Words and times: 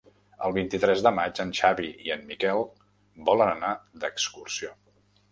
El 0.45 0.53
vint-i-tres 0.53 1.01
de 1.07 1.09
maig 1.17 1.41
en 1.43 1.51
Xavi 1.59 1.89
i 2.05 2.09
en 2.15 2.23
Miquel 2.29 2.61
volen 3.27 3.51
anar 3.57 3.75
d'excursió. 4.05 4.73